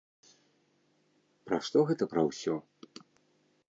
Пра 1.51 1.61
што 1.69 1.87
гэта 1.91 2.03
пра 2.15 2.21
ўсё? 2.31 2.53